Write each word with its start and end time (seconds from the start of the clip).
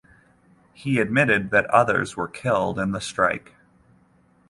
He 0.73 0.97
admitted 0.99 1.51
that 1.51 1.67
others 1.67 2.17
were 2.17 2.27
killed 2.27 2.79
in 2.79 2.89
the 2.91 2.99
strike. 2.99 3.53